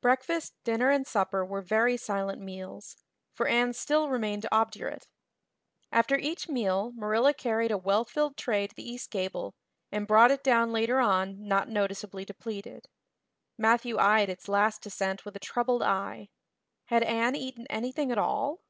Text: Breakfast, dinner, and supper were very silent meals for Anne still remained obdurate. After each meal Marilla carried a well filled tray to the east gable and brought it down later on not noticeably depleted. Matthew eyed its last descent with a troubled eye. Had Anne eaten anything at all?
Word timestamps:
Breakfast, 0.00 0.54
dinner, 0.62 0.90
and 0.90 1.04
supper 1.04 1.44
were 1.44 1.62
very 1.62 1.96
silent 1.96 2.40
meals 2.40 2.96
for 3.32 3.48
Anne 3.48 3.72
still 3.72 4.08
remained 4.08 4.46
obdurate. 4.52 5.08
After 5.90 6.16
each 6.16 6.48
meal 6.48 6.92
Marilla 6.92 7.34
carried 7.34 7.72
a 7.72 7.76
well 7.76 8.04
filled 8.04 8.36
tray 8.36 8.68
to 8.68 8.74
the 8.76 8.88
east 8.88 9.10
gable 9.10 9.56
and 9.90 10.06
brought 10.06 10.30
it 10.30 10.44
down 10.44 10.70
later 10.72 11.00
on 11.00 11.44
not 11.48 11.68
noticeably 11.68 12.24
depleted. 12.24 12.88
Matthew 13.58 13.98
eyed 13.98 14.28
its 14.28 14.46
last 14.46 14.82
descent 14.82 15.24
with 15.24 15.34
a 15.34 15.40
troubled 15.40 15.82
eye. 15.82 16.28
Had 16.84 17.02
Anne 17.02 17.34
eaten 17.34 17.66
anything 17.68 18.12
at 18.12 18.18
all? 18.18 18.60